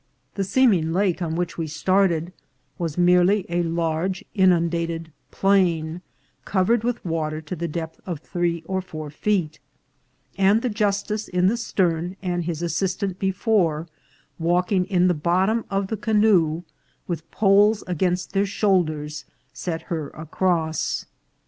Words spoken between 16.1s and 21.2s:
noe, with poles against their shoulders, set her across.